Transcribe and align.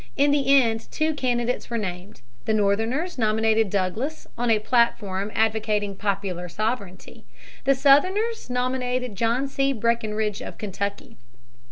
In 0.17 0.31
the 0.31 0.47
end 0.59 0.87
two 0.89 1.13
candidates 1.13 1.69
were 1.69 1.77
named. 1.77 2.21
The 2.45 2.55
Northerners 2.55 3.19
nominated 3.19 3.69
Douglas 3.69 4.25
on 4.35 4.49
a 4.49 4.57
platform 4.57 5.31
advocating 5.35 5.95
"popular 5.95 6.49
sovereignty." 6.49 7.23
The 7.65 7.75
Southerners 7.75 8.49
nominated 8.49 9.15
John 9.15 9.47
C. 9.47 9.73
Breckinridge 9.73 10.41
of 10.41 10.57
Kentucky. 10.57 11.17